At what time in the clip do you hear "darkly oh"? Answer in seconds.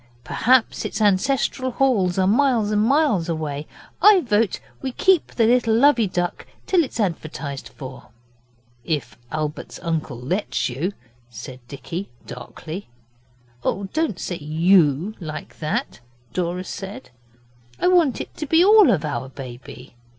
12.25-13.89